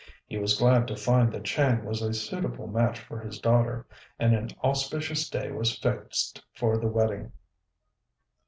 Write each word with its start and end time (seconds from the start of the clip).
He 0.25 0.39
was 0.39 0.57
glad 0.57 0.87
to 0.87 0.95
find 0.95 1.31
that 1.31 1.43
Chang 1.43 1.85
was 1.85 2.01
a 2.01 2.11
suitable 2.11 2.65
match 2.65 2.99
for 2.99 3.19
his 3.19 3.37
daughter, 3.37 3.85
and 4.17 4.33
an 4.33 4.49
auspicious 4.63 5.29
day 5.29 5.51
was 5.51 5.77
fixed 5.77 6.41
for 6.55 6.79
the 6.79 6.87
wedding. 6.87 7.33